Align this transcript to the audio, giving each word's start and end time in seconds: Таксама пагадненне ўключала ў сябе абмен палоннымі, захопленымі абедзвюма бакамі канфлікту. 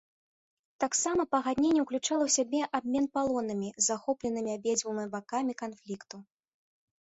Таксама 0.83 1.25
пагадненне 1.33 1.83
ўключала 1.83 2.23
ў 2.27 2.31
сябе 2.37 2.61
абмен 2.79 3.05
палоннымі, 3.19 3.69
захопленымі 3.89 4.51
абедзвюма 4.57 5.05
бакамі 5.15 5.53
канфлікту. 5.63 6.15